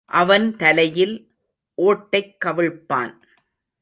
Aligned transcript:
அவன் 0.05 0.55
தலையில் 0.55 1.31
ஓட்டைக் 1.77 2.35
கவிழ்ப்பான். 2.45 3.13